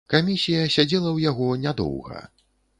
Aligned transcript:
Камісія 0.11 0.61
сядзела 0.77 1.05
ў 1.13 1.19
яго 1.29 1.51
нядоўга. 1.69 2.27